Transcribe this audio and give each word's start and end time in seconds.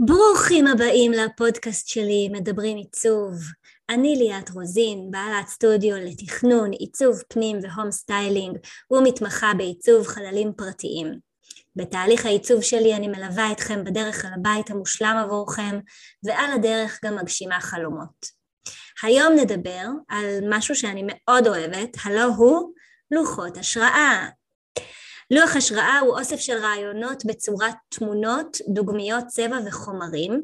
ברוכים 0.00 0.66
הבאים 0.66 1.12
לפודקאסט 1.12 1.88
שלי, 1.88 2.28
מדברים 2.32 2.76
עיצוב. 2.76 3.34
אני 3.90 4.16
ליאת 4.16 4.50
רוזין, 4.50 5.10
בעלת 5.10 5.48
סטודיו 5.48 5.96
לתכנון, 5.96 6.70
עיצוב 6.70 7.22
פנים 7.28 7.58
ו 7.62 7.68
home 7.68 7.90
styling, 7.90 8.58
ומתמחה 8.90 9.54
בעיצוב 9.54 10.06
חללים 10.06 10.52
פרטיים. 10.56 11.18
בתהליך 11.76 12.26
העיצוב 12.26 12.62
שלי 12.62 12.94
אני 12.94 13.08
מלווה 13.08 13.52
אתכם 13.52 13.84
בדרך 13.84 14.24
אל 14.24 14.30
הבית 14.34 14.70
המושלם 14.70 15.16
עבורכם, 15.24 15.78
ועל 16.24 16.52
הדרך 16.52 17.00
גם 17.04 17.16
מגשימה 17.16 17.60
חלומות. 17.60 18.26
היום 19.02 19.32
נדבר 19.32 19.84
על 20.08 20.38
משהו 20.48 20.74
שאני 20.74 21.02
מאוד 21.06 21.46
אוהבת, 21.46 21.96
הלא 22.04 22.24
הוא 22.24 22.72
לוחות 23.10 23.56
השראה. 23.56 24.28
לוח 25.30 25.56
השראה 25.56 25.98
הוא 25.98 26.18
אוסף 26.18 26.40
של 26.40 26.56
רעיונות 26.56 27.24
בצורת 27.24 27.74
תמונות, 27.88 28.56
דוגמיות 28.68 29.26
צבע 29.26 29.56
וחומרים, 29.66 30.42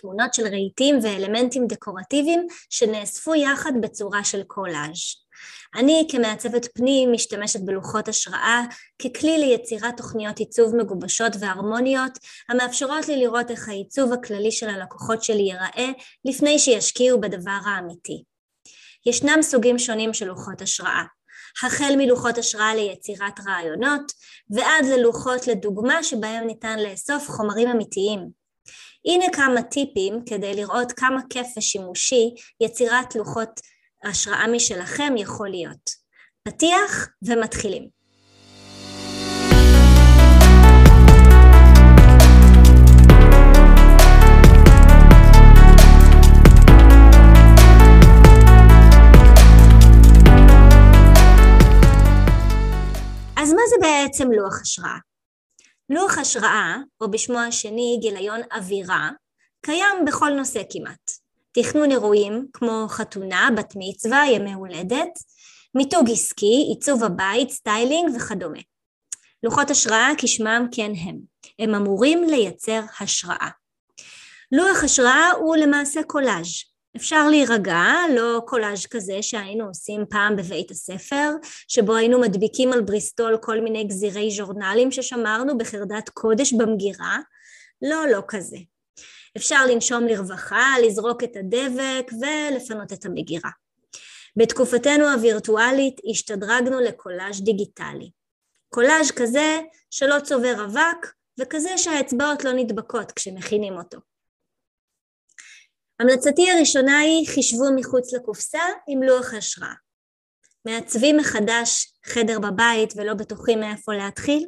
תמונות 0.00 0.34
של 0.34 0.42
רהיטים 0.42 0.98
ואלמנטים 1.02 1.66
דקורטיביים 1.66 2.46
שנאספו 2.70 3.34
יחד 3.34 3.72
בצורה 3.82 4.24
של 4.24 4.42
קולאז'. 4.42 5.28
אני 5.74 6.06
כמעצבת 6.10 6.68
פנים 6.74 7.12
משתמשת 7.12 7.60
בלוחות 7.60 8.08
השראה 8.08 8.62
ככלי 9.02 9.38
ליצירת 9.38 9.96
תוכניות 9.96 10.38
עיצוב 10.38 10.76
מגובשות 10.76 11.32
והרמוניות 11.40 12.12
המאפשרות 12.48 13.08
לי 13.08 13.16
לראות 13.16 13.50
איך 13.50 13.68
העיצוב 13.68 14.12
הכללי 14.12 14.52
של 14.52 14.68
הלקוחות 14.68 15.22
שלי 15.22 15.42
ייראה 15.42 15.90
לפני 16.24 16.58
שישקיעו 16.58 17.20
בדבר 17.20 17.58
האמיתי. 17.64 18.22
ישנם 19.06 19.42
סוגים 19.42 19.78
שונים 19.78 20.14
של 20.14 20.26
לוחות 20.26 20.62
השראה. 20.62 21.17
החל 21.64 21.94
מלוחות 21.96 22.38
השראה 22.38 22.74
ליצירת 22.74 23.40
רעיונות 23.46 24.12
ועד 24.50 24.84
ללוחות 24.84 25.46
לדוגמה 25.46 26.02
שבהם 26.02 26.46
ניתן 26.46 26.78
לאסוף 26.78 27.28
חומרים 27.28 27.68
אמיתיים. 27.68 28.28
הנה 29.06 29.24
כמה 29.32 29.62
טיפים 29.62 30.24
כדי 30.26 30.54
לראות 30.54 30.92
כמה 30.92 31.20
כיף 31.30 31.46
ושימושי 31.56 32.34
יצירת 32.60 33.14
לוחות 33.14 33.60
השראה 34.04 34.46
משלכם 34.46 35.14
יכול 35.16 35.48
להיות. 35.48 35.90
פתיח 36.42 37.08
ומתחילים. 37.22 37.97
מה 53.58 53.64
זה 53.70 53.76
בעצם 53.80 54.32
לוח 54.32 54.60
השראה? 54.62 54.98
לוח 55.90 56.18
השראה, 56.18 56.76
או 57.00 57.10
בשמו 57.10 57.38
השני 57.38 57.98
גיליון 58.00 58.40
אווירה, 58.52 59.10
קיים 59.62 60.04
בכל 60.06 60.30
נושא 60.30 60.62
כמעט. 60.70 61.10
תכנון 61.52 61.90
אירועים 61.90 62.46
כמו 62.52 62.86
חתונה, 62.88 63.48
בת 63.56 63.72
מצווה, 63.76 64.26
ימי 64.26 64.52
הולדת, 64.52 65.18
מיתוג 65.74 66.10
עסקי, 66.10 66.66
עיצוב 66.68 67.04
הבית, 67.04 67.50
סטיילינג 67.50 68.16
וכדומה. 68.16 68.60
לוחות 69.42 69.70
השראה 69.70 70.10
כשמם 70.18 70.66
כן 70.72 70.92
הם, 71.04 71.18
הם 71.58 71.74
אמורים 71.74 72.24
לייצר 72.24 72.80
השראה. 73.00 73.48
לוח 74.52 74.84
השראה 74.84 75.30
הוא 75.30 75.56
למעשה 75.56 76.02
קולאז', 76.02 76.54
אפשר 76.96 77.28
להירגע, 77.28 77.84
לא 78.14 78.42
קולאז' 78.46 78.86
כזה 78.86 79.22
שהיינו 79.22 79.66
עושים 79.66 80.04
פעם 80.10 80.36
בבית 80.36 80.70
הספר, 80.70 81.30
שבו 81.68 81.96
היינו 81.96 82.20
מדביקים 82.20 82.72
על 82.72 82.80
בריסטול 82.80 83.36
כל 83.42 83.60
מיני 83.60 83.84
גזירי 83.84 84.30
ז'ורנלים 84.30 84.90
ששמרנו 84.90 85.58
בחרדת 85.58 86.08
קודש 86.08 86.52
במגירה, 86.52 87.18
לא, 87.82 88.06
לא 88.12 88.22
כזה. 88.28 88.56
אפשר 89.36 89.66
לנשום 89.66 90.06
לרווחה, 90.06 90.74
לזרוק 90.86 91.24
את 91.24 91.36
הדבק 91.36 92.12
ולפנות 92.20 92.92
את 92.92 93.04
המגירה. 93.04 93.50
בתקופתנו 94.36 95.08
הווירטואלית 95.08 96.00
השתדרגנו 96.10 96.80
לקולאז' 96.80 97.40
דיגיטלי. 97.44 98.10
קולאז' 98.68 99.10
כזה 99.10 99.60
שלא 99.90 100.20
צובר 100.20 100.64
אבק 100.64 101.12
וכזה 101.40 101.78
שהאצבעות 101.78 102.44
לא 102.44 102.52
נדבקות 102.52 103.12
כשמכינים 103.12 103.76
אותו. 103.76 103.98
המלצתי 106.00 106.50
הראשונה 106.50 106.98
היא 106.98 107.28
חישבו 107.28 107.64
מחוץ 107.76 108.12
לקופסה 108.12 108.62
עם 108.88 109.02
לוח 109.02 109.34
השראה. 109.34 109.72
מעצבים 110.64 111.16
מחדש 111.16 111.92
חדר 112.04 112.38
בבית 112.38 112.92
ולא 112.96 113.14
בטוחים 113.14 113.60
מאיפה 113.60 113.94
להתחיל? 113.94 114.46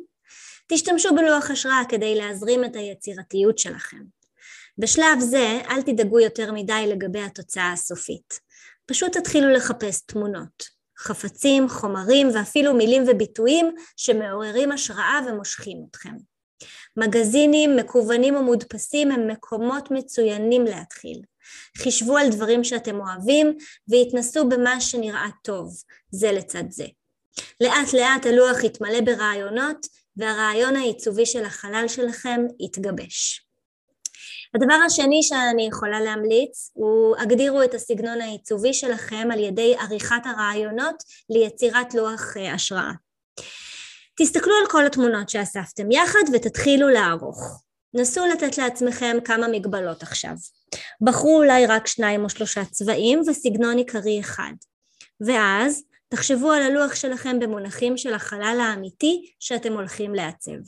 תשתמשו 0.68 1.14
בלוח 1.14 1.50
השראה 1.50 1.82
כדי 1.88 2.14
להזרים 2.14 2.64
את 2.64 2.76
היצירתיות 2.76 3.58
שלכם. 3.58 4.02
בשלב 4.78 5.20
זה 5.20 5.60
אל 5.70 5.82
תדאגו 5.82 6.20
יותר 6.20 6.52
מדי 6.52 6.86
לגבי 6.88 7.20
התוצאה 7.20 7.72
הסופית. 7.72 8.40
פשוט 8.86 9.16
תתחילו 9.16 9.50
לחפש 9.50 10.00
תמונות, 10.00 10.64
חפצים, 10.98 11.68
חומרים 11.68 12.28
ואפילו 12.34 12.74
מילים 12.74 13.04
וביטויים 13.08 13.74
שמעוררים 13.96 14.72
השראה 14.72 15.20
ומושכים 15.28 15.84
אתכם. 15.90 16.14
מגזינים 16.96 17.76
מקוונים 17.76 18.36
ומודפסים 18.36 19.10
הם 19.10 19.28
מקומות 19.28 19.90
מצוינים 19.90 20.64
להתחיל. 20.64 21.22
חישבו 21.78 22.16
על 22.16 22.30
דברים 22.30 22.64
שאתם 22.64 23.00
אוהבים 23.00 23.56
והתנסו 23.88 24.48
במה 24.48 24.80
שנראה 24.80 25.28
טוב, 25.42 25.82
זה 26.10 26.32
לצד 26.32 26.64
זה. 26.70 26.86
לאט 27.60 27.92
לאט 27.92 28.26
הלוח 28.26 28.64
יתמלא 28.64 29.00
ברעיונות 29.00 29.86
והרעיון 30.16 30.76
העיצובי 30.76 31.26
של 31.26 31.44
החלל 31.44 31.84
שלכם 31.88 32.40
יתגבש. 32.60 33.46
הדבר 34.54 34.74
השני 34.86 35.22
שאני 35.22 35.66
יכולה 35.66 36.00
להמליץ 36.00 36.70
הוא 36.74 37.16
הגדירו 37.16 37.62
את 37.62 37.74
הסגנון 37.74 38.20
העיצובי 38.20 38.74
שלכם 38.74 39.28
על 39.32 39.38
ידי 39.38 39.74
עריכת 39.78 40.22
הרעיונות 40.24 40.94
ליצירת 41.30 41.94
לוח 41.94 42.36
אה, 42.36 42.54
השראה. 42.54 42.92
תסתכלו 44.16 44.52
על 44.62 44.70
כל 44.70 44.86
התמונות 44.86 45.28
שאספתם 45.28 45.90
יחד 45.90 46.24
ותתחילו 46.32 46.88
לערוך. 46.88 47.62
נסו 47.94 48.26
לתת 48.26 48.58
לעצמכם 48.58 49.16
כמה 49.24 49.48
מגבלות 49.48 50.02
עכשיו. 50.02 50.34
בחרו 51.00 51.36
אולי 51.36 51.66
רק 51.66 51.86
שניים 51.86 52.24
או 52.24 52.30
שלושה 52.30 52.64
צבעים 52.64 53.22
וסגנון 53.28 53.76
עיקרי 53.76 54.20
אחד. 54.20 54.52
ואז 55.20 55.82
תחשבו 56.08 56.52
על 56.52 56.62
הלוח 56.62 56.94
שלכם 56.94 57.38
במונחים 57.38 57.96
של 57.96 58.14
החלל 58.14 58.58
האמיתי 58.62 59.32
שאתם 59.40 59.72
הולכים 59.72 60.14
לעצב. 60.14 60.58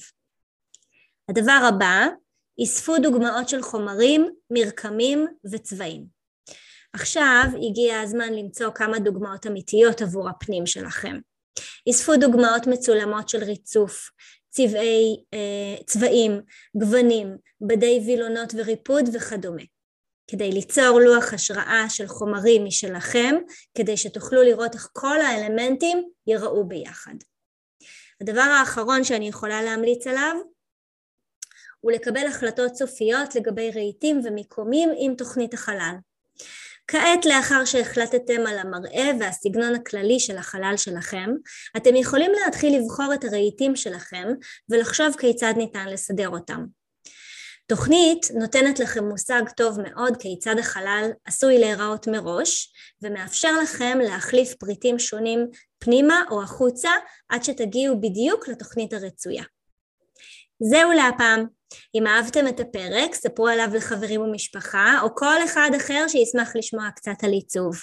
הדבר 1.28 1.68
הבא, 1.68 2.06
אספו 2.62 2.98
דוגמאות 2.98 3.48
של 3.48 3.62
חומרים, 3.62 4.30
מרקמים 4.50 5.26
וצבעים. 5.52 6.06
עכשיו 6.92 7.44
הגיע 7.70 8.00
הזמן 8.00 8.32
למצוא 8.32 8.70
כמה 8.74 8.98
דוגמאות 8.98 9.46
אמיתיות 9.46 10.02
עבור 10.02 10.28
הפנים 10.28 10.66
שלכם. 10.66 11.18
אספו 11.90 12.16
דוגמאות 12.16 12.66
מצולמות 12.66 13.28
של 13.28 13.44
ריצוף, 13.44 14.10
צבעי, 14.50 15.24
אה, 15.34 15.84
צבעים, 15.86 16.40
גוונים, 16.76 17.36
בדי 17.60 18.02
וילונות 18.06 18.54
וריפוד 18.56 19.04
וכדומה. 19.12 19.62
כדי 20.26 20.52
ליצור 20.52 21.00
לוח 21.00 21.32
השראה 21.32 21.84
של 21.88 22.06
חומרים 22.06 22.64
משלכם, 22.64 23.34
כדי 23.78 23.96
שתוכלו 23.96 24.42
לראות 24.42 24.74
איך 24.74 24.88
כל 24.92 25.20
האלמנטים 25.20 26.08
ייראו 26.26 26.68
ביחד. 26.68 27.14
הדבר 28.20 28.40
האחרון 28.40 29.04
שאני 29.04 29.28
יכולה 29.28 29.62
להמליץ 29.62 30.06
עליו 30.06 30.36
הוא 31.80 31.92
לקבל 31.92 32.26
החלטות 32.26 32.74
סופיות 32.74 33.34
לגבי 33.34 33.70
רהיטים 33.74 34.20
ומיקומים 34.24 34.88
עם 34.98 35.14
תוכנית 35.14 35.54
החלל. 35.54 35.94
כעת 36.86 37.24
לאחר 37.24 37.64
שהחלטתם 37.64 38.46
על 38.48 38.58
המראה 38.58 39.10
והסגנון 39.20 39.74
הכללי 39.74 40.20
של 40.20 40.36
החלל 40.36 40.74
שלכם, 40.76 41.30
אתם 41.76 41.96
יכולים 41.96 42.32
להתחיל 42.44 42.78
לבחור 42.78 43.14
את 43.14 43.24
הרהיטים 43.24 43.76
שלכם 43.76 44.28
ולחשוב 44.68 45.16
כיצד 45.18 45.54
ניתן 45.56 45.88
לסדר 45.88 46.28
אותם. 46.28 46.64
תוכנית 47.72 48.26
נותנת 48.34 48.78
לכם 48.78 49.04
מושג 49.04 49.42
טוב 49.56 49.80
מאוד 49.80 50.16
כיצד 50.16 50.58
החלל 50.58 51.10
עשוי 51.24 51.58
להיראות 51.58 52.06
מראש 52.06 52.72
ומאפשר 53.02 53.52
לכם 53.62 53.98
להחליף 54.02 54.54
פריטים 54.54 54.98
שונים 54.98 55.46
פנימה 55.78 56.22
או 56.30 56.42
החוצה 56.42 56.90
עד 57.28 57.44
שתגיעו 57.44 58.00
בדיוק 58.00 58.48
לתוכנית 58.48 58.92
הרצויה. 58.92 59.44
זהו 60.62 60.92
להפעם. 60.92 61.46
אם 61.94 62.06
אהבתם 62.06 62.48
את 62.48 62.60
הפרק, 62.60 63.14
ספרו 63.14 63.48
עליו 63.48 63.68
לחברים 63.74 64.20
ומשפחה, 64.20 64.98
או 65.02 65.14
כל 65.14 65.44
אחד 65.44 65.70
אחר 65.76 66.04
שישמח 66.08 66.56
לשמוע 66.56 66.90
קצת 66.96 67.24
על 67.24 67.32
עיצוב. 67.32 67.76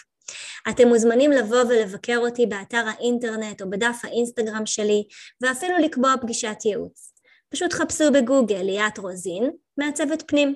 אתם 0.70 0.88
מוזמנים 0.88 1.32
לבוא 1.32 1.64
ולבקר 1.70 2.18
אותי 2.18 2.46
באתר 2.46 2.84
האינטרנט 2.88 3.62
או 3.62 3.70
בדף 3.70 3.98
האינסטגרם 4.04 4.66
שלי, 4.66 5.04
ואפילו 5.42 5.78
לקבוע 5.78 6.16
פגישת 6.22 6.58
ייעוץ. 6.66 7.19
פשוט 7.50 7.74
חפשו 7.74 8.04
בגוגל 8.14 8.62
ליאת 8.62 8.98
רוזין, 8.98 9.52
מעצבת 9.78 10.24
פנים. 10.28 10.56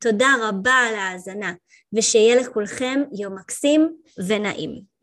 תודה 0.00 0.28
רבה 0.42 0.72
על 0.72 0.94
ההאזנה, 0.94 1.52
ושיהיה 1.92 2.36
לכולכם 2.36 3.02
יום 3.18 3.34
מקסים 3.34 3.96
ונעים. 4.28 4.95